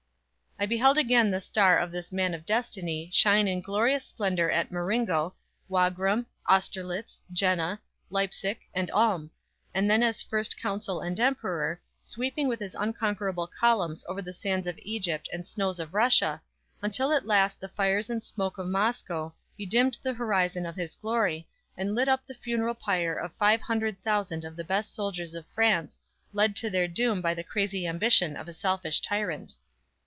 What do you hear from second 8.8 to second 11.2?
Ulm, and then as First Consul and